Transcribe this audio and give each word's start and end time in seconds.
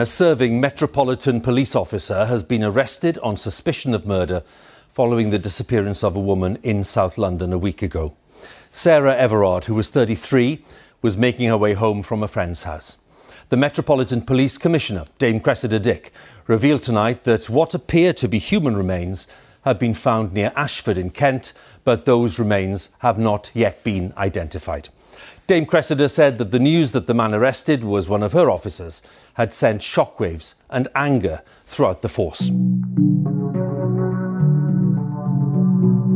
a 0.00 0.06
serving 0.06 0.58
Metropolitan 0.58 1.42
Police 1.42 1.76
officer 1.76 2.24
has 2.24 2.42
been 2.42 2.64
arrested 2.64 3.18
on 3.18 3.36
suspicion 3.36 3.92
of 3.92 4.06
murder 4.06 4.42
following 4.92 5.28
the 5.28 5.38
disappearance 5.38 6.02
of 6.02 6.16
a 6.16 6.20
woman 6.20 6.58
in 6.62 6.84
South 6.84 7.18
London 7.18 7.52
a 7.52 7.58
week 7.58 7.82
ago. 7.82 8.14
Sarah 8.72 9.14
Everard, 9.14 9.66
who 9.66 9.74
was 9.74 9.90
33, 9.90 10.64
was 11.02 11.18
making 11.18 11.48
her 11.48 11.56
way 11.58 11.74
home 11.74 12.02
from 12.02 12.22
a 12.22 12.28
friend's 12.28 12.62
house. 12.62 12.96
The 13.50 13.58
Metropolitan 13.58 14.22
Police 14.22 14.56
Commissioner, 14.56 15.04
Dame 15.18 15.38
Cressida 15.38 15.78
Dick, 15.78 16.12
revealed 16.46 16.82
tonight 16.82 17.24
that 17.24 17.50
what 17.50 17.74
appear 17.74 18.14
to 18.14 18.28
be 18.28 18.38
human 18.38 18.76
remains 18.76 19.26
have 19.66 19.78
been 19.78 19.92
found 19.92 20.32
near 20.32 20.50
Ashford 20.56 20.96
in 20.96 21.10
Kent, 21.10 21.52
but 21.84 22.06
those 22.06 22.38
remains 22.38 22.88
have 23.00 23.18
not 23.18 23.50
yet 23.52 23.84
been 23.84 24.14
identified. 24.16 24.88
Dame 25.50 25.66
Cressida 25.66 26.08
said 26.08 26.38
that 26.38 26.52
the 26.52 26.58
news 26.60 26.92
that 26.92 27.08
the 27.08 27.14
man 27.14 27.34
arrested 27.34 27.82
was 27.82 28.08
one 28.08 28.22
of 28.22 28.32
her 28.32 28.48
officers 28.48 29.02
had 29.32 29.52
sent 29.52 29.82
shockwaves 29.82 30.54
and 30.68 30.86
anger 30.94 31.40
throughout 31.66 32.02
the 32.02 32.08
force. 32.08 32.52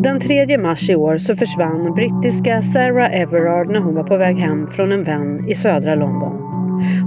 Den 0.03 0.21
3 0.21 0.59
mars 0.59 0.91
i 0.91 0.95
år 0.95 1.19
så 1.19 1.37
försvann 1.37 1.95
brittiska 1.95 2.63
Sarah 2.63 3.21
Everard 3.21 3.71
när 3.71 3.81
hon 3.81 3.95
var 3.95 4.05
på 4.05 4.17
väg 4.17 4.37
hem 4.37 4.67
från 4.67 4.93
en 4.93 5.05
vän 5.05 5.49
i 5.49 5.55
södra 5.55 5.95
London. 5.95 6.33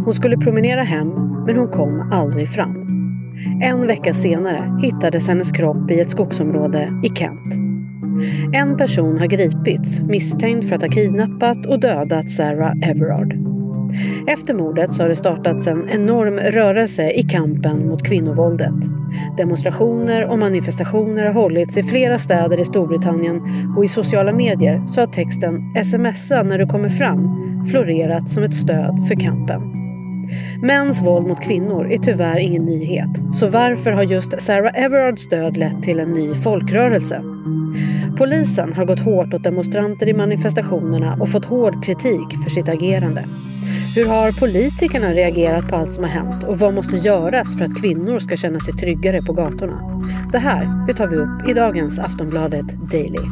Hon 0.05 0.13
skulle 0.13 0.37
promenera 0.37 0.83
hem, 0.83 1.09
men 1.45 1.57
hon 1.57 1.69
kom 1.69 2.11
aldrig 2.11 2.49
fram. 2.49 2.87
En 3.63 3.87
vecka 3.87 4.13
senare 4.13 4.79
hittades 4.81 5.27
hennes 5.27 5.51
kropp 5.51 5.91
i 5.91 5.99
ett 5.99 6.09
skogsområde 6.09 6.89
i 7.03 7.09
Kent. 7.15 7.66
En 8.53 8.77
person 8.77 9.17
har 9.19 9.27
gripits 9.27 9.99
misstänkt 9.99 10.69
för 10.69 10.75
att 10.75 10.81
ha 10.81 10.89
kidnappat 10.89 11.65
och 11.65 11.79
dödat 11.79 12.31
Sarah 12.31 12.73
Everard. 12.81 13.33
Efter 14.27 14.53
mordet 14.53 14.93
så 14.93 15.03
har 15.03 15.09
det 15.09 15.15
startats 15.15 15.67
en 15.67 15.89
enorm 15.89 16.39
rörelse 16.39 17.11
i 17.11 17.23
kampen 17.23 17.87
mot 17.87 18.05
kvinnovåldet. 18.05 18.73
Demonstrationer 19.37 20.31
och 20.31 20.39
manifestationer 20.39 21.25
har 21.25 21.33
hållits 21.33 21.77
i 21.77 21.83
flera 21.83 22.17
städer 22.17 22.59
i 22.59 22.65
Storbritannien 22.65 23.41
och 23.77 23.85
i 23.85 23.87
sociala 23.87 24.31
medier 24.31 24.79
så 24.87 25.01
har 25.01 25.07
texten 25.07 25.75
“smsa 25.83 26.43
när 26.43 26.57
du 26.57 26.65
kommer 26.65 26.89
fram” 26.89 27.47
florerat 27.71 28.29
som 28.29 28.43
ett 28.43 28.55
stöd 28.55 29.05
för 29.07 29.15
kampen. 29.15 29.61
Mäns 30.61 31.01
våld 31.01 31.27
mot 31.27 31.41
kvinnor 31.41 31.91
är 31.91 31.97
tyvärr 31.97 32.39
ingen 32.39 32.65
nyhet. 32.65 33.09
Så 33.33 33.47
varför 33.47 33.91
har 33.91 34.03
just 34.03 34.41
Sarah 34.41 34.83
Everards 34.83 35.29
död 35.29 35.57
lett 35.57 35.83
till 35.83 35.99
en 35.99 36.09
ny 36.09 36.33
folkrörelse? 36.33 37.21
Polisen 38.17 38.73
har 38.73 38.85
gått 38.85 38.99
hårt 38.99 39.33
åt 39.33 39.43
demonstranter 39.43 40.07
i 40.07 40.13
manifestationerna 40.13 41.17
och 41.21 41.29
fått 41.29 41.45
hård 41.45 41.85
kritik 41.85 42.43
för 42.43 42.49
sitt 42.49 42.69
agerande. 42.69 43.25
Hur 43.95 44.05
har 44.05 44.31
politikerna 44.31 45.13
reagerat 45.13 45.69
på 45.69 45.75
allt 45.75 45.93
som 45.93 46.03
har 46.03 46.11
hänt 46.11 46.43
och 46.43 46.59
vad 46.59 46.73
måste 46.73 46.95
göras 46.95 47.57
för 47.57 47.65
att 47.65 47.81
kvinnor 47.81 48.19
ska 48.19 48.37
känna 48.37 48.59
sig 48.59 48.73
tryggare 48.73 49.21
på 49.21 49.33
gatorna? 49.33 50.03
Det 50.31 50.37
här 50.37 50.87
det 50.87 50.93
tar 50.93 51.07
vi 51.07 51.15
upp 51.15 51.49
i 51.49 51.53
dagens 51.53 51.99
Aftonbladet 51.99 52.65
Daily. 52.91 53.27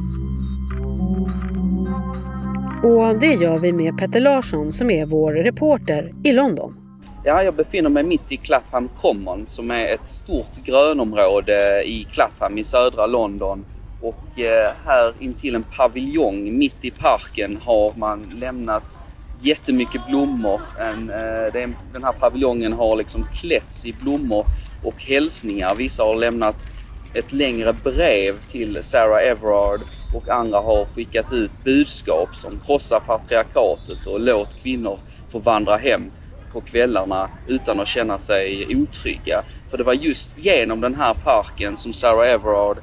Och 2.83 3.19
det 3.19 3.33
gör 3.33 3.57
vi 3.57 3.71
med 3.71 3.97
Petter 3.97 4.19
Larsson 4.19 4.71
som 4.71 4.89
är 4.89 5.05
vår 5.05 5.31
reporter 5.31 6.13
i 6.23 6.31
London. 6.31 6.75
Ja, 7.23 7.43
jag 7.43 7.55
befinner 7.55 7.89
mig 7.89 8.03
mitt 8.03 8.31
i 8.31 8.37
Clapham 8.37 8.89
Common 8.97 9.43
som 9.47 9.71
är 9.71 9.93
ett 9.93 10.07
stort 10.07 10.65
grönområde 10.65 11.83
i 11.83 12.07
Clapham 12.11 12.57
i 12.57 12.63
södra 12.63 13.05
London. 13.05 13.65
Och 14.01 14.39
eh, 14.39 14.73
här 14.85 15.13
intill 15.19 15.55
en 15.55 15.63
paviljong 15.63 16.57
mitt 16.57 16.85
i 16.85 16.91
parken 16.91 17.59
har 17.63 17.93
man 17.97 18.23
lämnat 18.39 18.97
jättemycket 19.39 20.07
blommor. 20.07 20.61
En, 20.79 21.09
eh, 21.09 21.53
den 21.93 22.03
här 22.03 22.11
paviljongen 22.11 22.73
har 22.73 22.95
liksom 22.95 23.27
klätts 23.33 23.85
i 23.85 23.93
blommor 23.93 24.45
och 24.83 25.03
hälsningar. 25.03 25.75
Vissa 25.75 26.03
har 26.03 26.15
lämnat 26.15 26.67
ett 27.13 27.33
längre 27.33 27.73
brev 27.73 28.39
till 28.47 28.83
Sarah 28.83 29.23
Everard 29.23 29.81
och 30.13 30.29
andra 30.29 30.59
har 30.59 30.85
skickat 30.85 31.33
ut 31.33 31.51
budskap 31.63 32.35
som 32.35 32.59
krossa 32.65 32.99
patriarkatet 32.99 34.07
och 34.07 34.19
låt 34.19 34.63
kvinnor 34.63 34.99
få 35.31 35.39
vandra 35.39 35.77
hem 35.77 36.11
på 36.53 36.61
kvällarna 36.61 37.29
utan 37.47 37.79
att 37.79 37.87
känna 37.87 38.17
sig 38.17 38.67
otrygga. 38.75 39.43
För 39.69 39.77
det 39.77 39.83
var 39.83 39.93
just 39.93 40.37
genom 40.37 40.81
den 40.81 40.95
här 40.95 41.13
parken 41.13 41.77
som 41.77 41.93
Sarah 41.93 42.29
Everard 42.29 42.77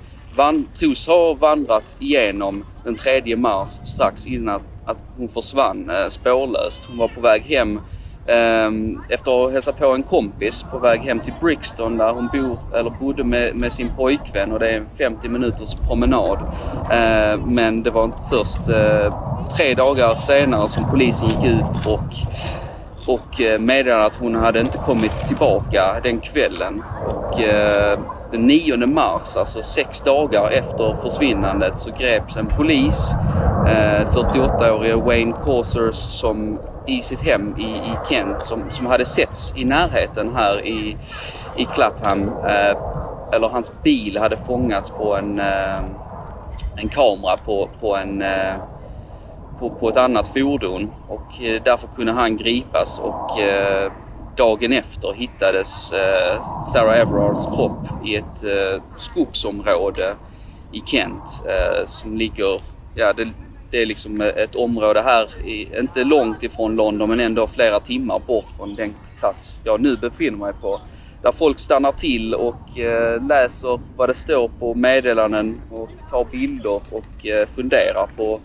tros 0.79 1.07
ha 1.07 1.35
vandrat 1.35 1.97
igenom 1.99 2.65
den 2.85 2.97
3 2.97 3.37
mars 3.37 3.71
strax 3.71 4.27
innan 4.27 4.61
att 4.87 4.97
hon 5.17 5.29
försvann 5.29 5.91
eh, 5.91 6.09
spårlöst. 6.09 6.83
Hon 6.89 6.99
var 6.99 7.09
på 7.09 7.21
väg 7.21 7.43
hem 7.43 7.81
ehm, 8.27 9.01
efter 9.09 9.31
att 9.31 9.39
ha 9.39 9.51
hälsat 9.51 9.79
på 9.79 9.87
en 9.87 10.03
kompis 10.03 10.65
på 10.71 10.79
väg 10.79 11.01
hem 11.01 11.21
till 11.21 11.35
Brixton 11.41 11.99
där 11.99 12.13
hon 12.13 12.29
bor, 12.33 12.59
eller 12.75 12.91
bodde 12.91 13.25
med, 13.25 13.55
med 13.55 13.73
sin 13.73 13.91
pojkvän 13.97 14.53
och 14.53 14.59
det 14.59 14.71
är 14.71 14.77
en 14.77 14.87
50 14.99 15.29
minuters 15.29 15.75
promenad. 15.75 16.39
Eh, 16.91 17.47
men 17.47 17.83
det 17.83 17.91
var 17.91 18.11
först 18.31 18.69
eh, 18.69 19.15
tre 19.57 19.75
dagar 19.75 20.15
senare 20.15 20.69
som 20.69 20.91
polisen 20.91 21.29
gick 21.29 21.45
ut 21.45 21.87
och 21.87 22.15
och 23.07 23.41
eh, 23.41 23.59
meddelade 23.59 24.05
att 24.05 24.17
hon 24.17 24.35
hade 24.35 24.61
inte 24.61 24.79
kommit 24.79 25.13
tillbaka 25.29 26.01
den 26.03 26.21
kvällen. 26.21 26.83
Och 27.07 27.41
eh, 27.41 27.99
den 28.31 28.47
9 28.47 28.87
mars, 28.87 29.37
alltså 29.37 29.63
sex 29.63 30.01
dagar 30.01 30.51
efter 30.51 30.97
försvinnandet, 30.97 31.79
så 31.79 31.91
greps 31.99 32.37
en 32.37 32.47
polis, 32.47 33.15
eh, 33.67 34.09
48-årige 34.09 34.97
Wayne 34.97 35.35
Causers, 35.45 35.97
som 35.97 36.59
i 36.87 37.03
sitt 37.03 37.23
hem 37.23 37.55
i, 37.59 37.63
i 37.63 37.97
Kent 38.09 38.45
som, 38.45 38.71
som 38.71 38.87
hade 38.87 39.05
setts 39.05 39.55
i 39.57 39.65
närheten 39.65 40.35
här 40.35 40.67
i, 40.67 40.97
i 41.57 41.65
Clapham. 41.65 42.29
Eh, 42.29 42.77
eller 43.33 43.49
hans 43.49 43.73
bil 43.83 44.19
hade 44.19 44.37
fångats 44.37 44.91
på 44.91 45.17
en, 45.17 45.41
eh, 45.41 45.81
en 46.77 46.89
kamera 46.89 47.37
på, 47.45 47.69
på, 47.81 47.97
en, 47.97 48.23
eh, 48.23 48.55
på, 49.63 49.71
på 49.71 49.89
ett 49.89 49.97
annat 49.97 50.29
fordon 50.29 50.91
och 51.09 51.43
eh, 51.43 51.63
därför 51.65 51.89
kunde 51.97 52.13
han 52.13 52.37
gripas 52.37 53.01
och 53.01 53.41
eh, 53.41 53.93
dagen 54.37 54.73
efter 54.73 55.13
hittades 55.13 55.93
eh, 55.93 56.63
Sarah 56.65 56.99
Everards 56.99 57.47
kropp 57.47 58.07
i 58.07 58.17
ett 58.17 58.45
eh, 58.45 58.83
skogsområde 58.97 60.15
i 60.73 60.81
Kent 60.81 61.45
eh, 61.47 61.87
som 61.87 62.17
ligger 62.17 62.61
ja, 62.95 63.13
det, 63.13 63.29
det 63.71 63.83
är 63.83 63.87
liksom 63.87 64.21
ett 64.21 64.55
område 64.55 65.03
här, 65.03 65.29
inte 65.81 66.05
långt 66.05 66.43
ifrån 66.43 66.77
London 66.77 67.09
men 67.09 67.21
ändå 67.21 67.47
flera 67.47 67.81
timmar 67.81 68.19
bort 68.27 68.51
från 68.57 68.75
den 68.75 68.95
plats 69.19 69.61
jag 69.65 69.81
nu 69.81 69.97
befinner 69.97 70.39
mig 70.39 70.53
på. 70.61 70.81
Där 71.23 71.33
folk 71.33 71.59
stannar 71.59 71.93
till 71.93 72.35
och 72.35 72.79
eh, 72.79 73.27
läser 73.27 73.81
vad 73.97 74.09
det 74.09 74.15
står 74.15 74.51
på 74.59 74.75
meddelanden 74.75 75.61
och 75.71 75.89
tar 76.11 76.25
bilder 76.25 76.81
och 76.91 77.27
eh, 77.27 77.47
funderar 77.47 78.09
på 78.17 78.41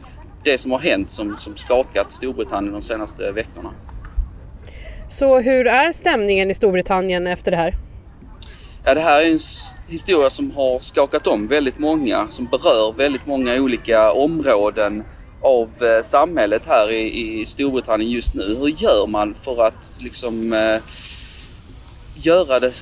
det 0.47 0.57
som 0.57 0.71
har 0.71 0.79
hänt 0.79 1.09
som, 1.09 1.37
som 1.37 1.55
skakat 1.55 2.11
Storbritannien 2.11 2.73
de 2.73 2.81
senaste 2.81 3.31
veckorna. 3.31 3.73
Så 5.09 5.39
hur 5.39 5.67
är 5.67 5.91
stämningen 5.91 6.51
i 6.51 6.53
Storbritannien 6.53 7.27
efter 7.27 7.51
det 7.51 7.57
här? 7.57 7.73
Ja, 8.85 8.93
det 8.93 9.01
här 9.01 9.21
är 9.21 9.31
en 9.31 9.39
historia 9.87 10.29
som 10.29 10.51
har 10.51 10.79
skakat 10.79 11.27
om 11.27 11.47
väldigt 11.47 11.79
många, 11.79 12.27
som 12.29 12.45
berör 12.45 12.93
väldigt 12.93 13.25
många 13.25 13.53
olika 13.55 14.11
områden 14.11 15.03
av 15.41 15.69
eh, 15.83 16.03
samhället 16.03 16.61
här 16.65 16.91
i, 16.91 17.39
i 17.39 17.45
Storbritannien 17.45 18.11
just 18.11 18.33
nu. 18.33 18.55
Hur 18.59 18.67
gör 18.67 19.07
man 19.07 19.33
för 19.33 19.67
att 19.67 19.95
liksom 19.99 20.53
eh, 20.53 20.81
göra 22.13 22.59
det 22.59 22.73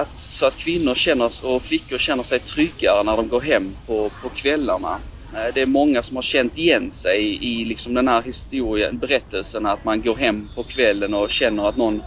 att, 0.00 0.18
så 0.18 0.46
att 0.46 0.56
kvinnor 0.56 0.94
känner, 0.94 1.46
och 1.46 1.62
flickor 1.62 1.98
känner 1.98 2.22
sig 2.22 2.38
tryggare 2.38 3.02
när 3.02 3.16
de 3.16 3.28
går 3.28 3.40
hem 3.40 3.76
på, 3.86 4.10
på 4.22 4.28
kvällarna? 4.28 4.98
Eh, 5.36 5.54
det 5.54 5.62
är 5.62 5.66
många 5.66 6.02
som 6.02 6.16
har 6.16 6.22
känt 6.22 6.58
igen 6.58 6.90
sig 6.90 7.44
i 7.44 7.64
liksom 7.64 7.94
den 7.94 8.08
här 8.08 8.22
historien, 8.22 8.98
berättelsen 8.98 9.66
att 9.66 9.84
man 9.84 10.02
går 10.02 10.16
hem 10.16 10.48
på 10.54 10.62
kvällen 10.62 11.14
och 11.14 11.30
känner 11.30 11.68
att 11.68 11.76
någon 11.76 12.02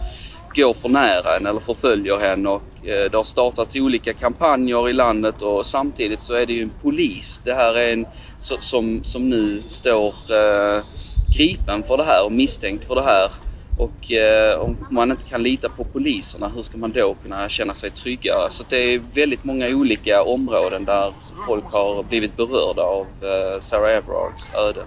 går 0.54 0.74
för 0.74 0.88
nära 0.88 1.36
en 1.36 1.46
eller 1.46 1.60
förföljer 1.60 2.16
henne 2.16 2.48
och 2.48 2.86
eh, 2.86 3.10
det 3.10 3.16
har 3.16 3.24
startats 3.24 3.76
olika 3.76 4.12
kampanjer 4.12 4.88
i 4.88 4.92
landet 4.92 5.42
och 5.42 5.66
samtidigt 5.66 6.22
så 6.22 6.34
är 6.34 6.46
det 6.46 6.52
ju 6.52 6.62
en 6.62 6.72
polis. 6.82 7.40
Det 7.44 7.54
här 7.54 7.74
är 7.74 7.92
en 7.92 8.06
som, 8.38 9.04
som 9.04 9.30
nu 9.30 9.62
står 9.66 10.14
eh, 10.30 10.82
gripen 11.36 11.82
för 11.82 11.96
det 11.96 12.04
här 12.04 12.24
och 12.24 12.32
misstänkt 12.32 12.86
för 12.86 12.94
det 12.94 13.02
här. 13.02 13.30
Och 13.78 14.12
eh, 14.12 14.60
om 14.60 14.86
man 14.90 15.10
inte 15.10 15.24
kan 15.24 15.42
lita 15.42 15.68
på 15.68 15.84
poliserna, 15.84 16.52
hur 16.54 16.62
ska 16.62 16.78
man 16.78 16.92
då 16.92 17.16
kunna 17.22 17.48
känna 17.48 17.74
sig 17.74 17.90
tryggare? 17.90 18.50
Så 18.50 18.64
det 18.68 18.76
är 18.76 19.00
väldigt 19.14 19.44
många 19.44 19.68
olika 19.68 20.22
områden 20.22 20.84
där 20.84 21.12
folk 21.46 21.64
har 21.72 22.02
blivit 22.02 22.36
berörda 22.36 22.82
av 22.82 23.06
eh, 23.22 23.60
Sarah 23.60 23.90
Everards 23.90 24.54
öde. 24.54 24.80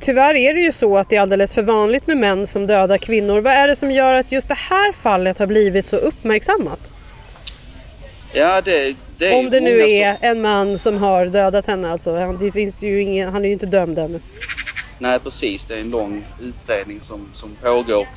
Tyvärr 0.00 0.34
är 0.34 0.54
det 0.54 0.60
ju 0.60 0.72
så 0.72 0.98
att 0.98 1.10
det 1.10 1.16
är 1.16 1.20
alldeles 1.20 1.54
för 1.54 1.62
vanligt 1.62 2.06
med 2.06 2.16
män 2.16 2.46
som 2.46 2.66
dödar 2.66 2.98
kvinnor. 2.98 3.40
Vad 3.40 3.52
är 3.52 3.68
det 3.68 3.76
som 3.76 3.90
gör 3.90 4.14
att 4.14 4.32
just 4.32 4.48
det 4.48 4.58
här 4.58 4.92
fallet 4.92 5.38
har 5.38 5.46
blivit 5.46 5.86
så 5.86 5.96
uppmärksammat? 5.96 6.90
Ja, 8.32 8.60
det, 8.60 8.96
det 9.18 9.34
Om 9.34 9.50
det 9.50 9.60
nu 9.60 9.80
är 9.80 10.14
som... 10.14 10.28
en 10.28 10.42
man 10.42 10.78
som 10.78 10.96
har 10.96 11.26
dödat 11.26 11.66
henne 11.66 11.90
alltså. 11.90 12.36
Det 12.40 12.52
finns 12.52 12.82
ju 12.82 13.00
ingen, 13.00 13.32
han 13.32 13.44
är 13.44 13.48
ju 13.48 13.52
inte 13.52 13.66
dömd 13.66 13.98
ännu. 13.98 14.20
Nej 15.02 15.18
precis, 15.18 15.64
det 15.64 15.74
är 15.74 15.80
en 15.80 15.90
lång 15.90 16.24
utredning 16.40 17.00
som, 17.00 17.28
som 17.34 17.56
pågår. 17.62 18.08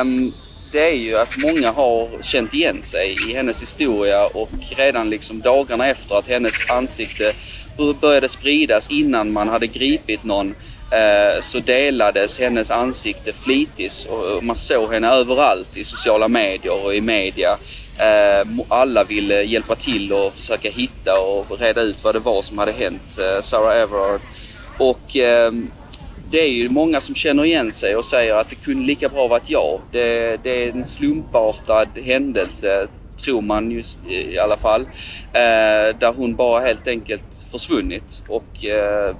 Um, 0.00 0.32
det 0.72 0.90
är 0.90 0.94
ju 0.94 1.18
att 1.18 1.36
många 1.36 1.70
har 1.70 2.22
känt 2.22 2.54
igen 2.54 2.82
sig 2.82 3.16
i 3.28 3.34
hennes 3.34 3.62
historia 3.62 4.26
och 4.26 4.50
redan 4.76 5.10
liksom 5.10 5.40
dagarna 5.40 5.88
efter 5.88 6.14
att 6.14 6.28
hennes 6.28 6.70
ansikte 6.70 7.32
började 8.00 8.28
spridas 8.28 8.90
innan 8.90 9.32
man 9.32 9.48
hade 9.48 9.66
gripit 9.66 10.24
någon 10.24 10.54
eh, 10.90 11.40
så 11.40 11.58
delades 11.58 12.38
hennes 12.38 12.70
ansikte 12.70 13.32
flitigt 13.32 14.06
och 14.10 14.44
man 14.44 14.56
såg 14.56 14.92
henne 14.92 15.08
överallt 15.08 15.76
i 15.76 15.84
sociala 15.84 16.28
medier 16.28 16.84
och 16.84 16.94
i 16.94 17.00
media. 17.00 17.58
Ehm, 17.98 18.60
alla 18.68 19.04
ville 19.04 19.42
hjälpa 19.42 19.74
till 19.74 20.12
och 20.12 20.34
försöka 20.34 20.70
hitta 20.70 21.20
och 21.20 21.60
reda 21.60 21.80
ut 21.80 22.04
vad 22.04 22.14
det 22.14 22.18
var 22.18 22.42
som 22.42 22.58
hade 22.58 22.72
hänt 22.72 23.18
eh, 23.18 23.40
Sarah 23.40 23.76
Everard. 23.76 24.20
Och 24.78 25.16
ehm, 25.16 25.70
det 26.32 26.40
är 26.40 26.48
ju 26.48 26.68
många 26.68 27.00
som 27.00 27.14
känner 27.14 27.44
igen 27.44 27.72
sig 27.72 27.96
och 27.96 28.04
säger 28.04 28.34
att 28.34 28.50
det 28.50 28.56
kunde 28.56 28.86
lika 28.86 29.08
bra 29.08 29.28
varit 29.28 29.50
jag. 29.50 29.80
Det, 29.90 30.36
det 30.42 30.64
är 30.64 30.72
en 30.72 30.86
slumpartad 30.86 31.88
händelse 32.04 32.88
tror 33.24 33.40
man 33.40 33.70
just 33.70 33.98
i 34.08 34.38
alla 34.38 34.56
fall. 34.56 34.80
Eh, 35.32 35.96
där 35.98 36.12
hon 36.16 36.34
bara 36.34 36.60
helt 36.60 36.88
enkelt 36.88 37.46
försvunnit. 37.50 38.22
Och 38.28 38.64
eh, 38.64 39.16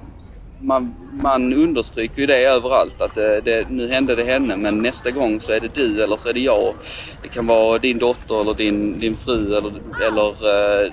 man, 0.59 0.95
man 1.11 1.53
understryker 1.53 2.21
ju 2.21 2.27
det 2.27 2.37
överallt 2.37 3.01
att 3.01 3.15
det, 3.15 3.41
det, 3.41 3.69
nu 3.69 3.87
hände 3.89 4.15
det 4.15 4.23
henne 4.23 4.57
men 4.57 4.77
nästa 4.77 5.11
gång 5.11 5.39
så 5.39 5.53
är 5.53 5.59
det 5.59 5.75
du 5.75 6.03
eller 6.03 6.15
så 6.15 6.29
är 6.29 6.33
det 6.33 6.39
jag. 6.39 6.73
Det 7.21 7.27
kan 7.27 7.47
vara 7.47 7.77
din 7.77 7.97
dotter 7.97 8.41
eller 8.41 8.53
din, 8.53 8.99
din 8.99 9.17
fru 9.17 9.57
eller, 9.57 9.73
eller 10.01 10.29
eh, 10.29 10.91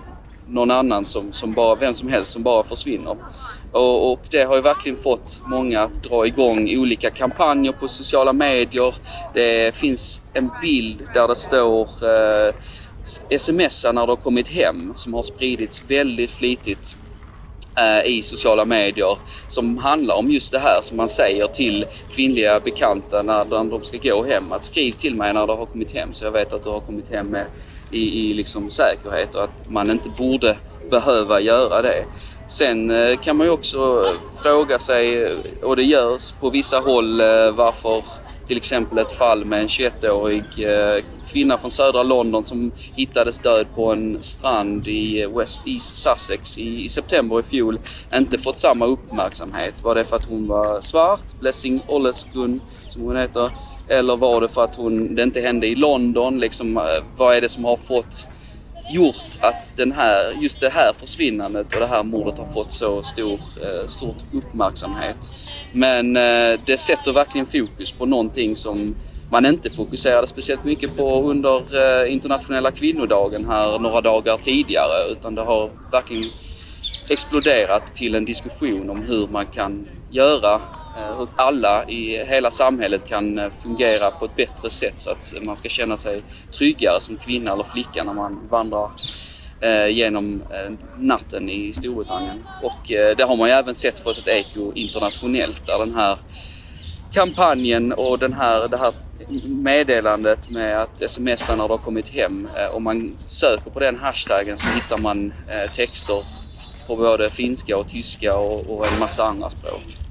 någon 0.51 0.71
annan 0.71 1.05
som, 1.05 1.33
som 1.33 1.53
bara, 1.53 1.75
vem 1.75 1.95
som 1.95 2.09
helst 2.09 2.33
som 2.33 2.43
bara 2.43 2.65
försvinner. 2.65 3.17
Och, 3.73 4.13
och, 4.13 4.21
det 4.31 4.43
har 4.43 4.57
ju 4.57 4.63
verkligen 4.63 4.99
fått 4.99 5.43
många 5.47 5.83
att 5.83 6.03
dra 6.03 6.27
igång 6.27 6.79
olika 6.79 7.11
kampanjer 7.11 7.73
på 7.73 7.89
sociala 7.89 8.33
medier. 8.33 8.95
Det 9.35 9.75
finns 9.75 10.23
en 10.33 10.51
bild 10.63 11.03
där 11.15 11.29
det 11.29 11.37
står 11.37 11.89
eh, 12.09 12.55
smsa 13.39 13.93
när 13.93 14.07
du 14.07 14.13
har 14.13 14.17
kommit 14.17 14.49
hem 14.49 14.93
som 14.97 15.15
har 15.15 15.23
spridits 15.23 15.85
väldigt 15.89 16.31
flitigt 16.31 16.97
eh, 17.79 18.11
i 18.11 18.23
sociala 18.23 18.65
medier 18.65 19.19
som 19.49 19.79
handlar 19.79 20.15
om 20.15 20.31
just 20.31 20.53
det 20.53 20.59
här 20.59 20.81
som 20.83 20.97
man 20.97 21.09
säger 21.09 21.47
till 21.47 21.87
kvinnliga 22.11 22.61
bekanta 22.61 23.23
när 23.23 23.45
de 23.45 23.85
ska 23.85 23.99
gå 23.99 24.25
hem. 24.25 24.53
Att 24.53 24.65
skriv 24.65 24.93
till 24.93 25.15
mig 25.15 25.35
när 25.35 25.47
du 25.47 25.53
har 25.53 25.67
kommit 25.67 25.95
hem 25.95 26.15
så 26.15 26.25
jag 26.25 26.33
vet 26.33 26.53
att 26.53 26.65
du 26.65 26.71
har 26.71 26.81
kommit 26.81 27.11
hem 27.11 27.27
med, 27.27 27.47
i, 27.91 28.31
i 28.31 28.35
liksom 28.35 28.71
säkerhet 28.71 29.35
och 29.35 29.45
att 29.45 29.71
man 29.71 29.91
inte 29.91 30.11
borde 30.11 30.57
behöva 30.91 31.41
göra 31.41 31.83
det. 31.83 32.05
Sen 32.47 32.91
eh, 32.91 33.19
kan 33.19 33.37
man 33.37 33.47
ju 33.47 33.51
också 33.51 34.07
fråga 34.43 34.79
sig, 34.79 35.25
eh, 35.25 35.39
och 35.63 35.77
det 35.77 35.83
görs 35.83 36.33
på 36.33 36.51
vissa 36.51 36.79
håll, 36.79 37.21
eh, 37.21 37.51
varför 37.51 38.05
till 38.47 38.57
exempel 38.57 38.99
ett 38.99 39.13
fall 39.13 39.45
med 39.45 39.61
en 39.61 39.67
21-årig 39.67 40.45
kvinna 41.29 41.59
från 41.59 41.71
södra 41.71 42.03
London 42.03 42.45
som 42.45 42.73
hittades 42.95 43.39
död 43.39 43.67
på 43.75 43.93
en 43.93 44.23
strand 44.23 44.89
i 44.89 45.27
West 45.27 45.63
East 45.67 46.03
Sussex 46.03 46.59
i, 46.59 46.85
i 46.85 46.89
september 46.89 47.41
i 47.41 47.43
fjol 47.43 47.81
inte 48.15 48.39
fått 48.39 48.59
samma 48.59 48.87
uppmärksamhet. 48.87 49.75
Var 49.83 49.95
det 49.95 50.05
för 50.05 50.17
att 50.17 50.27
hon 50.27 50.49
var 50.49 50.81
svart, 50.81 51.41
Blessing 51.41 51.83
Olleskun 51.89 52.61
som 52.89 53.03
hon 53.03 53.17
heter, 53.17 53.51
eller 53.91 54.17
var 54.17 54.41
det 54.41 54.49
för 54.49 54.65
att 54.65 54.77
hon, 54.77 55.15
det 55.15 55.23
inte 55.23 55.41
hände 55.41 55.67
i 55.67 55.75
London? 55.75 56.41
Liksom, 56.41 56.77
eh, 56.77 56.83
vad 57.17 57.37
är 57.37 57.41
det 57.41 57.49
som 57.49 57.65
har 57.65 57.77
fått 57.77 58.29
gjort 58.93 59.39
att 59.41 59.77
den 59.77 59.93
här, 59.93 60.37
just 60.41 60.61
det 60.61 60.69
här 60.69 60.93
försvinnandet 60.93 61.75
och 61.75 61.81
det 61.81 61.87
här 61.87 62.03
mordet 62.03 62.39
har 62.39 62.47
fått 62.47 62.73
så 62.73 63.03
stor, 63.03 63.33
eh, 63.33 63.87
stort 63.87 64.17
uppmärksamhet. 64.33 65.33
Men 65.73 66.17
eh, 66.17 66.61
det 66.67 66.79
sätter 66.79 67.13
verkligen 67.13 67.47
fokus 67.47 67.93
på 67.93 68.07
någonting 68.07 68.57
som 68.57 68.97
man 69.31 69.47
inte 69.47 69.71
fokuserade 69.71 70.27
speciellt 70.27 70.65
mycket 70.65 70.97
på 70.97 71.23
under 71.23 72.07
internationella 72.07 72.71
kvinnodagen 72.71 73.45
här 73.47 73.79
några 73.79 74.01
dagar 74.01 74.37
tidigare 74.37 75.13
utan 75.13 75.35
det 75.35 75.43
har 75.43 75.71
verkligen 75.93 76.25
exploderat 77.11 77.95
till 77.95 78.15
en 78.15 78.25
diskussion 78.25 78.91
om 78.91 79.03
hur 79.03 79.27
man 79.27 79.47
kan 79.47 79.89
göra 80.11 80.61
Eh, 80.97 81.19
hur 81.19 81.29
alla 81.37 81.89
i 81.89 82.25
hela 82.25 82.51
samhället 82.51 83.07
kan 83.07 83.39
eh, 83.39 83.51
fungera 83.63 84.11
på 84.11 84.25
ett 84.25 84.37
bättre 84.37 84.71
sätt 84.71 84.95
så 84.97 85.11
att 85.11 85.33
man 85.43 85.57
ska 85.57 85.69
känna 85.69 85.97
sig 85.97 86.23
tryggare 86.53 87.01
som 87.01 87.17
kvinna 87.17 87.53
eller 87.53 87.65
flicka 87.65 88.05
när 88.05 88.15
man 88.15 88.49
vandrar 88.51 88.91
eh, 89.61 89.87
genom 89.87 90.43
natten 90.99 91.51
i 91.51 91.73
Storbritannien. 91.73 92.47
Och 92.63 92.89
det 92.89 93.23
har 93.23 93.37
man 93.37 93.49
ju 93.49 93.55
även 93.55 93.75
sett 93.75 94.01
fått 94.01 94.19
ett 94.19 94.29
eko 94.29 94.73
internationellt 94.75 95.67
där 95.67 95.79
den 95.79 95.95
här 95.95 96.19
kampanjen 97.13 97.93
och 97.93 98.19
den 98.19 98.33
här, 98.33 98.69
det 98.69 98.77
här 98.77 98.93
meddelandet 99.45 100.51
med 100.51 100.83
att 100.83 101.11
smsa 101.11 101.57
när 101.57 101.69
du 101.69 101.75
har 101.75 101.79
kommit 101.79 102.09
hem. 102.09 102.49
Om 102.73 102.83
man 102.83 103.19
söker 103.27 103.71
på 103.71 103.81
den 103.81 103.97
hashtaggen 103.97 104.59
så 104.59 104.71
hittar 104.71 104.99
man 104.99 105.33
texter 105.73 106.25
på 106.87 106.97
både 106.97 107.31
finska 107.31 107.77
och 107.77 107.89
tyska 107.89 108.37
och, 108.37 108.79
och 108.79 108.87
en 108.87 108.99
massa 108.99 109.25
andra 109.25 109.51
språk. 109.51 110.10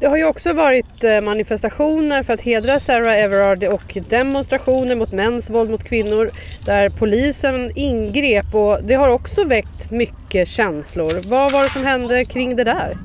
Det 0.00 0.06
har 0.06 0.16
ju 0.16 0.24
också 0.24 0.52
varit 0.52 1.04
eh, 1.04 1.20
manifestationer 1.20 2.22
för 2.22 2.32
att 2.32 2.40
hedra 2.40 2.80
Sarah 2.80 3.18
Everard 3.18 3.64
och 3.64 3.98
demonstrationer 4.08 4.96
mot 4.96 5.12
mäns 5.12 5.50
våld 5.50 5.70
mot 5.70 5.84
kvinnor 5.84 6.30
där 6.64 6.88
polisen 6.88 7.70
ingrep 7.74 8.54
och 8.54 8.78
det 8.84 8.94
har 8.94 9.08
också 9.08 9.44
väckt 9.44 9.90
mycket 9.90 10.48
känslor. 10.48 11.28
Vad 11.28 11.52
var 11.52 11.64
det 11.64 11.70
som 11.70 11.84
hände 11.84 12.24
kring 12.24 12.56
det 12.56 12.64
där? 12.64 12.98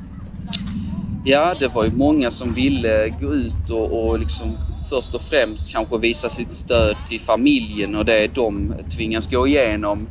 Ja, 1.25 1.55
det 1.59 1.67
var 1.67 1.83
ju 1.85 1.91
många 1.91 2.31
som 2.31 2.53
ville 2.53 3.09
gå 3.09 3.33
ut 3.33 3.69
och, 3.71 4.07
och 4.07 4.19
liksom 4.19 4.57
först 4.89 5.15
och 5.15 5.21
främst 5.21 5.71
kanske 5.71 5.97
visa 5.97 6.29
sitt 6.29 6.51
stöd 6.51 6.95
till 7.07 7.19
familjen 7.19 7.95
och 7.95 8.05
det 8.05 8.27
de 8.27 8.73
tvingas 8.95 9.27
gå 9.27 9.47
igenom. 9.47 10.07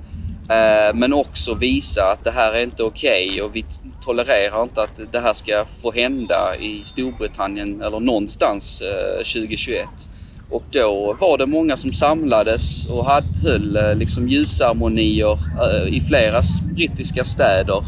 Eh, 0.49 0.95
men 0.95 1.13
också 1.13 1.55
visa 1.55 2.13
att 2.13 2.25
det 2.25 2.31
här 2.31 2.53
är 2.53 2.63
inte 2.63 2.83
okej 2.83 3.27
okay 3.27 3.41
och 3.41 3.57
vi 3.57 3.65
tolererar 4.01 4.63
inte 4.63 4.83
att 4.83 5.01
det 5.13 5.21
här 5.21 5.33
ska 5.33 5.65
få 5.83 5.93
hända 5.93 6.57
i 6.61 6.85
Storbritannien 6.85 7.83
eller 7.83 8.01
någonstans 8.01 8.83
eh, 8.83 9.17
2021. 9.17 9.87
Och 10.51 10.65
då 10.71 11.17
var 11.21 11.39
det 11.39 11.47
många 11.47 11.77
som 11.77 11.93
samlades 11.93 12.87
och 12.87 13.07
höll 13.43 13.77
eh, 13.77 13.95
liksom 13.95 14.29
ljusceremonier 14.29 15.39
i 15.89 16.01
flera 16.01 16.43
brittiska 16.75 17.25
städer 17.25 17.85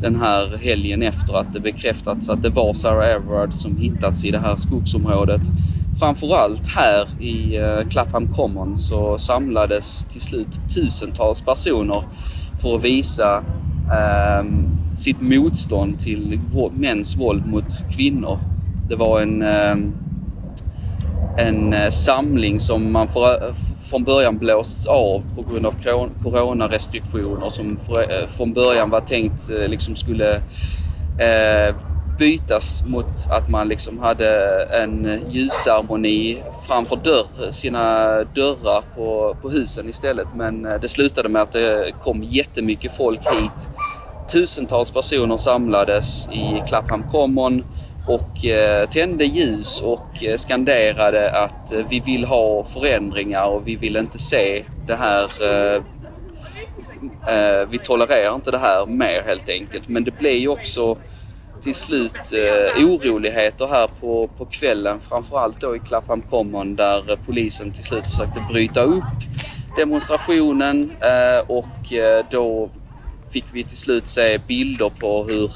den 0.00 0.16
här 0.16 0.56
helgen 0.56 1.02
efter 1.02 1.34
att 1.34 1.52
det 1.52 1.60
bekräftats 1.60 2.28
att 2.28 2.42
det 2.42 2.48
var 2.48 2.74
Sarah 2.74 3.08
Everard 3.08 3.52
som 3.52 3.76
hittats 3.76 4.24
i 4.24 4.30
det 4.30 4.38
här 4.38 4.56
skogsområdet. 4.56 5.42
Framförallt 5.98 6.68
här 6.68 7.08
i 7.20 7.56
eh, 7.56 7.88
Clapham 7.90 8.34
Common 8.34 8.78
så 8.78 9.18
samlades 9.18 10.04
till 10.04 10.20
slut 10.20 10.60
tusentals 10.74 11.42
personer 11.42 12.02
för 12.62 12.76
att 12.76 12.84
visa 12.84 13.44
eh, 13.92 14.44
sitt 14.94 15.20
motstånd 15.20 16.00
till 16.00 16.40
mäns 16.72 17.16
våld 17.16 17.46
mot 17.46 17.64
kvinnor. 17.96 18.38
Det 18.88 18.96
var 18.96 19.20
en 19.20 19.42
ehm, 19.42 19.92
eh, 21.38 21.46
en 21.46 21.92
samling 21.92 22.60
som 22.60 22.92
man 22.92 23.08
för, 23.08 23.48
eh, 23.48 23.54
från 23.90 24.04
början 24.04 24.38
blåsts 24.38 24.86
av 24.86 25.22
på 25.36 25.42
grund 25.42 25.66
av 25.66 25.74
coronarestriktioner 26.22 27.48
som 27.48 27.76
för, 27.76 28.00
eh, 28.00 28.26
från 28.28 28.52
början 28.52 28.90
var 28.90 29.00
tänkt 29.00 29.50
liksom 29.68 29.96
skulle 29.96 30.36
eh, 31.18 31.74
bytas 32.18 32.82
mot 32.86 33.06
att 33.30 33.48
man 33.48 33.68
liksom 33.68 33.98
hade 33.98 34.62
en 34.64 35.22
ljusceremoni 35.30 36.42
framför 36.66 36.96
dörr, 36.96 37.50
sina 37.50 38.08
dörrar 38.24 38.82
på, 38.96 39.36
på 39.42 39.50
husen 39.50 39.88
istället. 39.88 40.26
Men 40.34 40.66
eh, 40.66 40.80
det 40.80 40.88
slutade 40.88 41.28
med 41.28 41.42
att 41.42 41.52
det 41.52 41.92
kom 42.02 42.22
jättemycket 42.22 42.96
folk 42.96 43.20
hit. 43.20 43.70
Tusentals 44.32 44.90
personer 44.90 45.36
samlades 45.36 46.28
i 46.28 46.62
Clapham 46.68 47.02
Common 47.10 47.64
och 48.08 48.44
eh, 48.44 48.88
tände 48.88 49.24
ljus 49.24 49.80
och 49.80 50.24
eh, 50.24 50.36
skanderade 50.36 51.30
att 51.30 51.72
vi 51.88 52.00
vill 52.00 52.24
ha 52.24 52.64
förändringar 52.64 53.44
och 53.44 53.68
vi 53.68 53.76
vill 53.76 53.96
inte 53.96 54.18
se 54.18 54.64
det 54.86 54.96
här 54.96 55.28
vi 57.70 57.78
tolererar 57.78 58.34
inte 58.34 58.50
det 58.50 58.58
här 58.58 58.86
mer 58.86 59.22
helt 59.26 59.48
enkelt. 59.48 59.88
Men 59.88 60.04
det 60.04 60.18
blev 60.18 60.32
ju 60.32 60.48
också 60.48 60.96
till 61.60 61.74
slut 61.74 62.32
eh, 62.32 62.86
oroligheter 62.86 63.66
här 63.66 63.88
på, 64.00 64.30
på 64.38 64.44
kvällen. 64.44 65.00
Framförallt 65.00 65.60
då 65.60 65.76
i 65.76 65.78
Clapham 65.78 66.22
Common 66.22 66.76
där 66.76 67.10
eh, 67.10 67.18
polisen 67.26 67.72
till 67.72 67.84
slut 67.84 68.04
försökte 68.04 68.46
bryta 68.52 68.82
upp 68.82 69.04
demonstrationen 69.76 70.90
eh, 71.00 71.50
och 71.50 71.92
eh, 71.92 72.24
då 72.30 72.70
fick 73.30 73.44
vi 73.52 73.64
till 73.64 73.76
slut 73.76 74.06
se 74.06 74.38
bilder 74.38 74.90
på 75.00 75.24
hur 75.24 75.50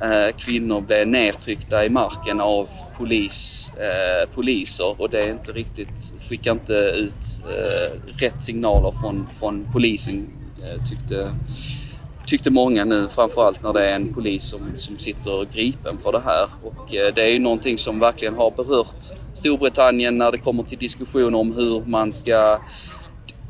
eh, 0.00 0.36
kvinnor 0.36 0.80
blev 0.80 1.08
nedtryckta 1.08 1.84
i 1.84 1.88
marken 1.88 2.40
av 2.40 2.68
polis, 2.96 3.72
eh, 3.76 4.28
poliser 4.34 5.00
och 5.00 5.10
det 5.10 5.22
är 5.22 5.30
inte 5.30 5.52
riktigt, 5.52 6.14
skickar 6.28 6.52
inte 6.52 6.72
ut 6.72 7.42
eh, 7.44 8.18
rätt 8.20 8.42
signaler 8.42 8.92
från, 9.00 9.28
från 9.38 9.66
polisen 9.72 10.26
eh, 10.62 10.84
tyckte, 10.84 11.32
tyckte 12.28 12.50
många 12.50 12.84
nu 12.84 13.08
framförallt 13.08 13.62
när 13.62 13.72
det 13.72 13.90
är 13.90 13.94
en 13.94 14.14
polis 14.14 14.42
som, 14.42 14.60
som 14.76 14.98
sitter 14.98 15.44
gripen 15.52 15.98
för 15.98 16.12
det 16.12 16.20
här. 16.20 16.48
Och 16.62 16.94
eh, 16.94 17.14
det 17.14 17.22
är 17.22 17.28
ju 17.28 17.38
någonting 17.38 17.78
som 17.78 18.00
verkligen 18.00 18.34
har 18.34 18.50
berört 18.50 19.04
Storbritannien 19.32 20.18
när 20.18 20.32
det 20.32 20.38
kommer 20.38 20.62
till 20.62 20.78
diskussioner 20.78 21.38
om 21.38 21.52
hur 21.52 21.84
man 21.86 22.12
ska 22.12 22.60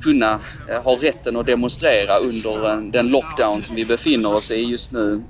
kunna 0.02 0.40
eh, 0.70 0.82
ha 0.82 0.97
rätten 0.97 1.37
att 1.37 1.47
demonstrera 1.47 2.18
under 2.18 2.68
en, 2.68 2.90
den 2.90 3.08
lockdown 3.08 3.62
som 3.62 3.76
vi 3.76 3.85
befinner 3.85 4.35
oss 4.35 4.50
i 4.50 4.56
just 4.56 4.92
nu. 4.92 5.23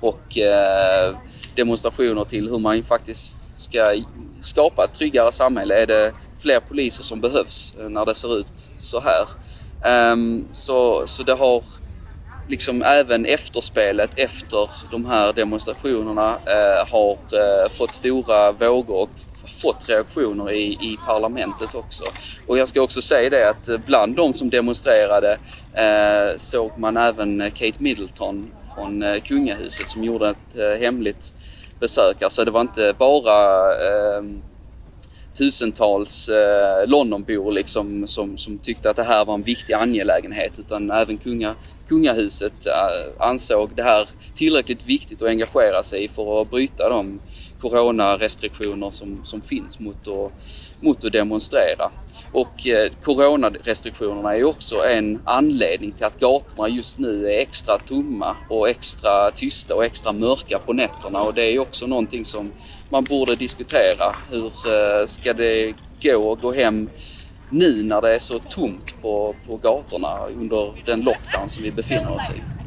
Och 0.00 0.38
eh, 0.38 1.16
demonstrationer 1.54 2.24
till 2.24 2.48
hur 2.48 2.58
man 2.58 2.82
faktiskt 2.82 3.58
ska 3.58 4.02
skapa 4.40 4.84
ett 4.84 4.94
tryggare 4.94 5.32
samhälle. 5.32 5.82
Är 5.82 5.86
det 5.86 6.12
fler 6.38 6.60
poliser 6.60 7.02
som 7.02 7.20
behövs 7.20 7.74
eh, 7.80 7.88
när 7.88 8.06
det 8.06 8.14
ser 8.14 8.38
ut 8.38 8.70
så 8.80 9.00
här? 9.00 9.26
Um, 10.12 10.46
så, 10.52 11.06
så 11.06 11.22
det 11.22 11.34
har 11.34 11.64
liksom 12.48 12.82
även 12.82 13.26
efterspelet 13.26 14.10
efter 14.16 14.70
de 14.90 15.06
här 15.06 15.32
demonstrationerna 15.32 16.28
eh, 16.46 16.88
har 16.90 17.12
eh, 17.12 17.68
fått 17.70 17.92
stora 17.92 18.52
vågor 18.52 18.96
och 18.96 19.10
fått 19.62 19.88
reaktioner 19.88 20.52
i, 20.52 20.72
i 20.72 20.98
parlamentet 21.06 21.74
också. 21.74 22.04
Och 22.46 22.58
jag 22.58 22.68
ska 22.68 22.82
också 22.82 23.02
säga 23.02 23.30
det 23.30 23.50
att 23.50 23.84
bland 23.86 24.16
de 24.16 24.34
som 24.34 24.50
demonstrerade 24.50 25.38
eh, 25.74 26.38
såg 26.38 26.78
man 26.78 26.96
även 26.96 27.50
Kate 27.50 27.82
Middleton 27.82 28.50
från 28.74 29.02
eh, 29.02 29.20
kungahuset 29.20 29.90
som 29.90 30.04
gjorde 30.04 30.30
ett 30.30 30.58
eh, 30.58 30.80
hemligt 30.80 31.34
besök. 31.80 32.22
Alltså 32.22 32.44
det 32.44 32.50
var 32.50 32.60
inte 32.60 32.94
bara 32.98 33.70
eh, 33.70 34.22
tusentals 35.34 36.28
eh, 36.28 36.88
Londonbor 36.88 37.52
liksom, 37.52 38.06
som, 38.06 38.38
som 38.38 38.58
tyckte 38.58 38.90
att 38.90 38.96
det 38.96 39.02
här 39.02 39.24
var 39.24 39.34
en 39.34 39.42
viktig 39.42 39.74
angelägenhet 39.74 40.58
utan 40.58 40.90
även 40.90 41.18
kunga, 41.18 41.54
kungahuset 41.88 42.66
eh, 42.66 43.26
ansåg 43.26 43.70
det 43.76 43.82
här 43.82 44.08
tillräckligt 44.34 44.86
viktigt 44.86 45.22
att 45.22 45.28
engagera 45.28 45.82
sig 45.82 46.04
i 46.04 46.08
för 46.08 46.42
att 46.42 46.50
bryta 46.50 46.88
de 46.88 47.20
coronarestriktioner 47.62 48.90
som, 48.90 49.20
som 49.24 49.40
finns 49.40 49.80
mot 49.80 50.08
att, 50.08 50.32
mot 50.80 51.04
att 51.04 51.12
demonstrera. 51.12 51.90
Och 52.32 52.66
eh, 52.66 52.92
coronarestriktionerna 53.02 54.36
är 54.36 54.44
också 54.44 54.76
en 54.84 55.20
anledning 55.24 55.92
till 55.92 56.06
att 56.06 56.20
gatorna 56.20 56.68
just 56.68 56.98
nu 56.98 57.26
är 57.26 57.38
extra 57.38 57.78
tomma 57.78 58.36
och 58.48 58.68
extra 58.68 59.30
tysta 59.30 59.74
och 59.74 59.84
extra 59.84 60.12
mörka 60.12 60.58
på 60.58 60.72
nätterna 60.72 61.22
och 61.22 61.34
det 61.34 61.42
är 61.42 61.58
också 61.58 61.86
någonting 61.86 62.24
som 62.24 62.52
man 62.88 63.04
borde 63.04 63.34
diskutera. 63.34 64.16
Hur 64.30 64.46
eh, 64.46 65.06
ska 65.06 65.32
det 65.32 65.74
gå 66.02 66.32
att 66.32 66.40
gå 66.40 66.52
hem 66.52 66.90
nu 67.50 67.82
när 67.82 68.00
det 68.00 68.14
är 68.14 68.18
så 68.18 68.38
tomt 68.38 68.94
på, 69.02 69.36
på 69.46 69.56
gatorna 69.56 70.26
under 70.26 70.72
den 70.86 71.00
lockdown 71.00 71.48
som 71.48 71.62
vi 71.62 71.72
befinner 71.72 72.10
oss 72.10 72.30
i? 72.30 72.61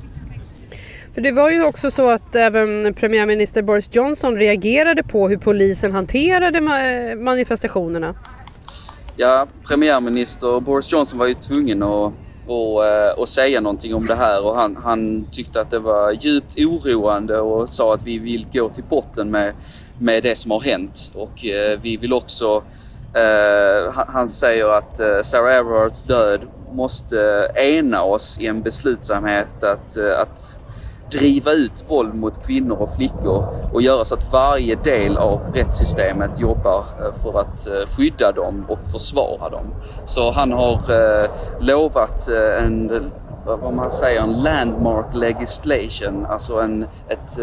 För 1.16 1.22
det 1.22 1.32
var 1.32 1.50
ju 1.50 1.64
också 1.64 1.92
så 1.92 2.10
att 2.10 2.36
även 2.36 2.94
premiärminister 2.94 3.62
Boris 3.62 3.90
Johnson 3.92 4.36
reagerade 4.38 5.04
på 5.04 5.30
hur 5.30 5.38
polisen 5.38 5.92
hanterade 5.92 6.62
manifestationerna. 7.18 8.16
Ja, 9.16 9.48
premiärminister 9.68 10.60
Boris 10.60 10.92
Johnson 10.92 11.20
var 11.20 11.28
ju 11.28 11.34
tvungen 11.34 11.84
att, 11.84 12.14
att, 12.44 13.18
eh, 13.18 13.22
att 13.22 13.30
säga 13.30 13.62
någonting 13.62 13.96
om 13.96 14.06
det 14.06 14.16
här 14.16 14.46
och 14.46 14.56
han, 14.56 14.76
han 14.76 15.28
tyckte 15.32 15.62
att 15.62 15.72
det 15.72 15.80
var 15.80 16.12
djupt 16.12 16.60
oroande 16.60 17.40
och 17.40 17.70
sa 17.70 17.94
att 17.94 18.04
vi 18.04 18.20
vill 18.20 18.48
gå 18.54 18.70
till 18.70 18.84
botten 18.84 19.32
med, 19.32 19.54
med 20.00 20.24
det 20.24 20.36
som 20.36 20.52
har 20.52 20.62
hänt 20.62 21.12
och 21.14 21.46
eh, 21.46 21.80
vi 21.82 21.98
vill 21.98 22.14
också 22.14 22.64
Uh, 23.18 23.92
han 24.08 24.30
säger 24.30 24.78
att 24.78 25.00
eh, 25.00 25.22
Sarah 25.22 25.56
Everards 25.56 26.04
död 26.04 26.42
måste 26.72 27.52
ena 27.56 28.04
oss 28.04 28.38
i 28.40 28.48
en 28.48 28.62
beslutsamhet 28.62 29.64
att, 29.64 29.98
att 29.98 30.60
driva 31.12 31.52
ut 31.52 31.92
våld 31.92 32.16
mot 32.16 32.48
kvinnor 32.48 32.78
och 32.78 32.96
flickor 32.96 33.46
och 33.74 33.82
göra 33.82 34.06
så 34.06 34.16
att 34.16 34.32
varje 34.34 34.76
del 34.76 35.18
av 35.18 35.40
rättssystemet 35.54 36.40
jobbar 36.40 36.84
eh, 37.00 37.22
för 37.24 37.40
att 37.40 37.68
eh, 37.68 37.96
skydda 37.98 38.32
dem 38.32 38.66
och 38.68 38.80
försvara 38.92 39.50
dem. 39.50 39.76
Så 40.06 40.32
han 40.32 40.52
har 40.52 40.74
eh, 40.74 41.26
lovat 41.60 42.30
en, 42.60 43.12
vad 43.46 43.74
man 43.74 43.92
säger, 43.92 44.22
en 44.22 44.34
landmark 44.34 45.14
legislation, 45.14 46.26
alltså 46.26 46.60
en, 46.60 46.84
ett, 47.10 47.38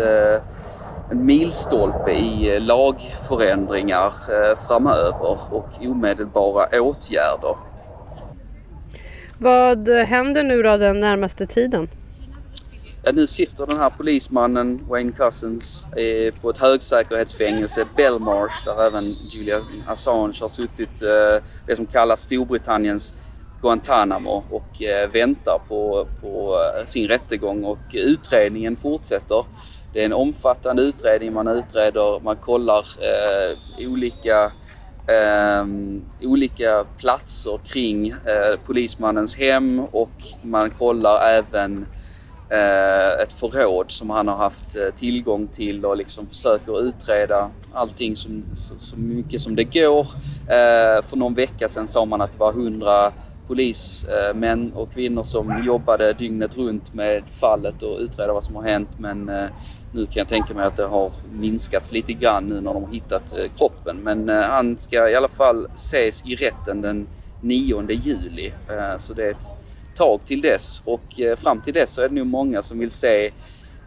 en 1.10 1.26
milstolpe 1.26 2.10
i 2.10 2.60
lagförändringar 2.60 4.12
framöver 4.68 5.38
och 5.50 5.68
omedelbara 5.80 6.80
åtgärder. 6.80 7.56
Vad 9.38 9.88
händer 9.88 10.42
nu 10.42 10.62
då 10.62 10.76
den 10.76 11.00
närmaste 11.00 11.46
tiden? 11.46 11.88
Ja, 13.04 13.12
nu 13.12 13.26
sitter 13.26 13.66
den 13.66 13.78
här 13.78 13.90
polismannen, 13.90 14.80
Wayne 14.88 15.12
Cousins, 15.12 15.86
eh, 15.96 16.34
på 16.40 16.50
ett 16.50 16.58
högsäkerhetsfängelse, 16.58 17.86
Belmarsh, 17.96 18.64
där 18.64 18.86
även 18.86 19.16
Julian 19.30 19.62
Assange 19.88 20.38
har 20.40 20.48
suttit, 20.48 21.02
eh, 21.02 21.42
det 21.66 21.76
som 21.76 21.86
kallas 21.86 22.20
Storbritanniens 22.20 23.14
Guantanamo 23.62 24.44
och 24.50 24.82
eh, 24.82 25.10
väntar 25.10 25.60
på, 25.68 26.06
på 26.20 26.58
eh, 26.78 26.86
sin 26.86 27.08
rättegång 27.08 27.64
och 27.64 27.78
utredningen 27.92 28.76
fortsätter. 28.76 29.44
Det 29.92 30.00
är 30.00 30.04
en 30.04 30.12
omfattande 30.12 30.82
utredning. 30.82 31.32
Man 31.32 31.48
utreder, 31.48 32.20
man 32.20 32.36
kollar 32.36 32.84
eh, 33.00 33.88
olika, 33.88 34.52
eh, 35.06 35.66
olika 36.20 36.84
platser 36.98 37.60
kring 37.64 38.08
eh, 38.08 38.60
polismannens 38.66 39.36
hem 39.36 39.80
och 39.80 40.22
man 40.42 40.70
kollar 40.70 41.28
även 41.30 41.86
Eh, 41.86 42.01
Eh, 42.52 43.22
ett 43.22 43.32
förråd 43.32 43.90
som 43.90 44.10
han 44.10 44.28
har 44.28 44.36
haft 44.36 44.76
eh, 44.76 44.94
tillgång 44.96 45.46
till 45.46 45.84
och 45.84 45.96
liksom 45.96 46.26
försöker 46.26 46.82
utreda 46.82 47.50
allting 47.72 48.16
som, 48.16 48.44
så, 48.54 48.74
så 48.78 48.98
mycket 48.98 49.40
som 49.40 49.56
det 49.56 49.64
går. 49.64 50.00
Eh, 50.46 51.02
för 51.04 51.16
någon 51.16 51.34
vecka 51.34 51.68
sedan 51.68 51.88
sa 51.88 52.04
man 52.04 52.20
att 52.20 52.32
det 52.32 52.38
var 52.38 52.52
100 52.52 53.12
polismän 53.46 54.72
eh, 54.72 54.78
och 54.78 54.92
kvinnor 54.92 55.22
som 55.22 55.64
jobbade 55.64 56.12
dygnet 56.12 56.56
runt 56.56 56.94
med 56.94 57.22
fallet 57.40 57.82
och 57.82 57.98
utreda 57.98 58.32
vad 58.32 58.44
som 58.44 58.56
har 58.56 58.62
hänt 58.62 58.88
men 58.98 59.24
nu 59.92 60.04
kan 60.04 60.14
jag 60.14 60.28
tänka 60.28 60.54
mig 60.54 60.66
att 60.66 60.76
det 60.76 60.86
har 60.86 61.12
minskats 61.32 61.92
lite 61.92 62.12
grann 62.12 62.44
nu 62.44 62.60
när 62.60 62.74
de 62.74 62.84
har 62.84 62.92
hittat 62.92 63.34
kroppen. 63.56 63.96
Men 63.96 64.28
han 64.28 64.78
ska 64.78 65.10
i 65.10 65.14
alla 65.14 65.28
fall 65.28 65.66
ses 65.74 66.26
i 66.26 66.34
rätten 66.34 66.80
den 66.80 67.06
9 67.40 67.90
juli 67.90 68.52
så 68.98 69.14
det 69.14 69.26
är 69.26 69.30
ett 69.30 69.61
tag 69.94 70.20
till 70.26 70.40
dess 70.40 70.82
och 70.84 71.20
eh, 71.20 71.36
fram 71.36 71.60
till 71.60 71.74
dess 71.74 71.90
så 71.90 72.02
är 72.02 72.08
det 72.08 72.14
nog 72.14 72.26
många 72.26 72.62
som 72.62 72.78
vill 72.78 72.90
se 72.90 73.30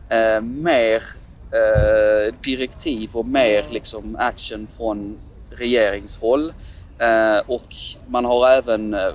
eh, 0.09 0.41
mer 0.41 1.03
eh, 1.51 2.33
direktiv 2.43 3.09
och 3.13 3.25
mer 3.25 3.65
liksom 3.69 4.15
action 4.19 4.67
från 4.77 5.17
regeringshåll. 5.49 6.53
Eh, 6.99 7.37
och 7.47 7.75
man 8.07 8.25
har 8.25 8.49
även 8.49 8.93
eh, 8.93 9.13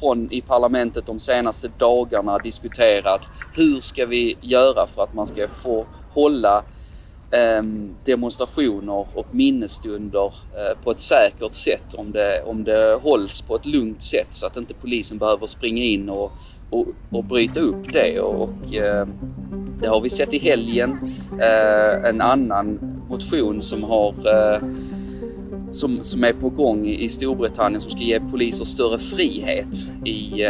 från 0.00 0.32
i 0.32 0.40
parlamentet 0.40 1.06
de 1.06 1.18
senaste 1.18 1.70
dagarna 1.78 2.38
diskuterat 2.38 3.30
hur 3.56 3.80
ska 3.80 4.06
vi 4.06 4.36
göra 4.40 4.86
för 4.86 5.02
att 5.02 5.14
man 5.14 5.26
ska 5.26 5.48
få 5.48 5.86
hålla 6.12 6.64
Ehm, 7.30 7.94
demonstrationer 8.04 9.06
och 9.14 9.34
minnesstunder 9.34 10.26
eh, 10.26 10.82
på 10.84 10.90
ett 10.90 11.00
säkert 11.00 11.54
sätt 11.54 11.94
om 11.94 12.12
det, 12.12 12.42
om 12.42 12.64
det 12.64 12.98
hålls 13.02 13.42
på 13.42 13.56
ett 13.56 13.66
lugnt 13.66 14.02
sätt 14.02 14.26
så 14.30 14.46
att 14.46 14.56
inte 14.56 14.74
polisen 14.74 15.18
behöver 15.18 15.46
springa 15.46 15.82
in 15.82 16.08
och, 16.08 16.32
och, 16.70 16.86
och 17.10 17.24
bryta 17.24 17.60
upp 17.60 17.92
det. 17.92 18.20
Och, 18.20 18.74
ehm, 18.74 19.08
det 19.80 19.88
har 19.88 20.00
vi 20.00 20.08
sett 20.08 20.34
i 20.34 20.38
helgen. 20.38 20.98
Eh, 21.40 22.08
en 22.08 22.20
annan 22.20 22.78
motion 23.08 23.62
som 23.62 23.82
har 23.82 24.14
eh, 24.26 24.62
som, 25.70 25.98
som 26.04 26.24
är 26.24 26.32
på 26.32 26.48
gång 26.48 26.86
i 26.86 27.08
Storbritannien 27.08 27.80
som 27.80 27.90
ska 27.90 28.00
ge 28.00 28.20
poliser 28.20 28.64
större 28.64 28.98
frihet 28.98 29.90
i, 30.04 30.42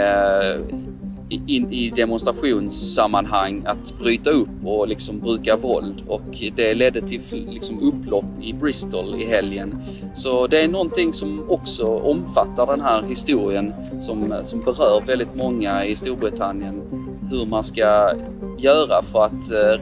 in, 1.31 1.73
i 1.73 1.91
demonstrationssammanhang 1.91 3.63
att 3.67 3.99
bryta 3.99 4.31
upp 4.31 4.49
och 4.65 4.89
liksom 4.89 5.21
bruka 5.21 5.57
våld 5.57 6.03
och 6.09 6.43
det 6.57 6.75
ledde 6.75 7.01
till 7.01 7.23
liksom 7.49 7.83
upplopp 7.83 8.25
i 8.43 8.53
Bristol 8.53 9.23
i 9.23 9.25
helgen. 9.25 9.83
Så 10.15 10.47
det 10.47 10.63
är 10.63 10.69
någonting 10.69 11.13
som 11.13 11.51
också 11.51 11.87
omfattar 11.87 12.67
den 12.67 12.81
här 12.81 13.03
historien 13.03 13.75
som, 13.99 14.35
som 14.43 14.61
berör 14.61 15.03
väldigt 15.07 15.35
många 15.35 15.85
i 15.85 15.97
Storbritannien. 15.97 16.83
Hur 17.31 17.47
man 17.47 17.65
ska 17.65 18.13
göra 18.59 19.03
för 19.03 19.25
att 19.25 19.51
eh, 19.51 19.81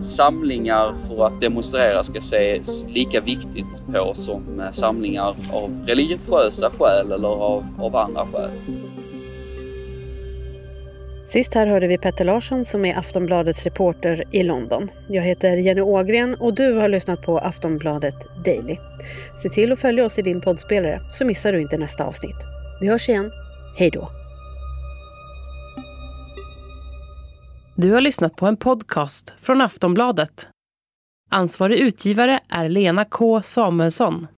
samlingar 0.00 0.94
för 1.08 1.26
att 1.26 1.40
demonstrera 1.40 2.02
ska 2.02 2.18
ses 2.18 2.86
lika 2.88 3.20
viktigt 3.20 3.84
på 3.92 4.14
som 4.14 4.60
eh, 4.60 4.70
samlingar 4.70 5.36
av 5.52 5.84
religiösa 5.86 6.70
skäl 6.78 7.12
eller 7.12 7.28
av, 7.28 7.64
av 7.78 7.96
andra 7.96 8.26
skäl. 8.32 8.50
Sist 11.26 11.54
här 11.54 11.66
hörde 11.66 11.86
vi 11.86 11.98
Petter 11.98 12.24
Larsson 12.24 12.64
som 12.64 12.84
är 12.84 12.98
Aftonbladets 12.98 13.64
reporter 13.64 14.24
i 14.30 14.42
London. 14.42 14.90
Jag 15.08 15.22
heter 15.22 15.56
Jenny 15.56 15.80
Ågren 15.80 16.34
och 16.34 16.54
du 16.54 16.72
har 16.72 16.88
lyssnat 16.88 17.22
på 17.22 17.38
Aftonbladet 17.38 18.14
Daily. 18.44 18.76
Se 19.42 19.48
till 19.48 19.72
att 19.72 19.78
följa 19.78 20.04
oss 20.04 20.18
i 20.18 20.22
din 20.22 20.40
poddspelare 20.40 21.00
så 21.12 21.24
missar 21.24 21.52
du 21.52 21.60
inte 21.60 21.78
nästa 21.78 22.04
avsnitt. 22.04 22.36
Vi 22.80 22.88
hörs 22.88 23.08
igen. 23.08 23.30
Hej 23.78 23.90
då! 23.90 24.08
Du 27.76 27.92
har 27.92 28.00
lyssnat 28.00 28.36
på 28.36 28.46
en 28.46 28.56
podcast 28.56 29.32
från 29.40 29.60
Aftonbladet. 29.60 30.48
Ansvarig 31.30 31.78
utgivare 31.78 32.40
är 32.48 32.68
Lena 32.68 33.04
K 33.04 33.42
Samuelsson. 33.42 34.26